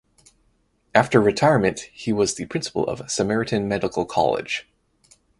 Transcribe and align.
After 0.95 1.21
retirement 1.21 1.81
he 1.93 2.11
was 2.11 2.33
the 2.33 2.47
principal 2.47 2.83
of 2.87 3.07
Samaritan 3.07 3.67
Medical 3.67 4.03
College. 4.03 4.67